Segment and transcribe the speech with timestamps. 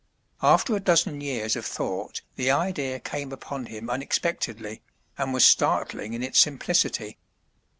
[0.41, 4.81] After a dozen years of thought the idea came upon him unexpectedly,
[5.15, 7.19] and was startling in its simplicity.